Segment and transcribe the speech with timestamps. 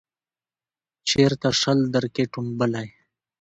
[1.07, 2.87] چیرته شل درکښې ټومبلی